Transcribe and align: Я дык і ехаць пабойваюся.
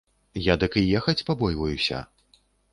Я 0.45 0.55
дык 0.63 0.77
і 0.81 0.83
ехаць 1.01 1.25
пабойваюся. 1.29 2.03